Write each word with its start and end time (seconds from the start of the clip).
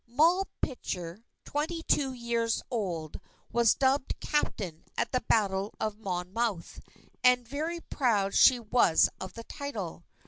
_Moll 0.11 0.47
Pitcher, 0.63 1.25
twenty 1.45 1.83
two 1.83 2.11
years 2.11 2.63
old, 2.71 3.19
was 3.51 3.75
dubbed 3.75 4.19
Captain 4.19 4.83
at 4.97 5.11
the 5.11 5.21
Battle 5.27 5.75
of 5.79 5.99
Monmouth, 5.99 6.79
and 7.23 7.47
very 7.47 7.81
proud 7.81 8.33
she 8.33 8.59
was 8.59 9.09
of 9.19 9.33
the 9.35 9.43
title. 9.43 10.03